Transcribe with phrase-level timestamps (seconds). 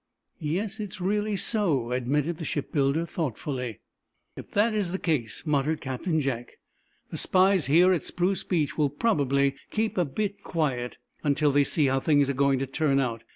[0.39, 3.81] "Yes; it's really so," admitted the shipbuilder, thoughtfully.
[4.35, 6.53] "If that is the case," muttered Captain Jack,
[7.11, 11.85] "the spies here at Spruce Beach will probably keep a bit quiet until they see
[11.85, 13.25] how things are going to turn out.